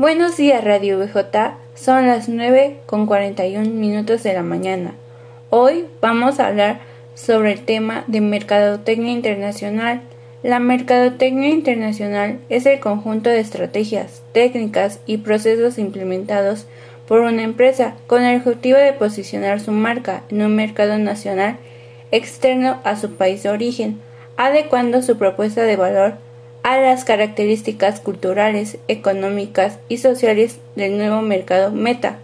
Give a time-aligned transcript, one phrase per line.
[0.00, 4.94] Buenos días Radio BJ, son las 9 con 41 minutos de la mañana.
[5.50, 6.80] Hoy vamos a hablar
[7.14, 10.00] sobre el tema de Mercadotecnia Internacional.
[10.42, 16.64] La Mercadotecnia Internacional es el conjunto de estrategias, técnicas y procesos implementados
[17.06, 21.58] por una empresa con el objetivo de posicionar su marca en un mercado nacional
[22.10, 24.00] externo a su país de origen,
[24.38, 26.29] adecuando su propuesta de valor
[26.70, 32.18] a las características culturales, económicas y sociales del nuevo mercado meta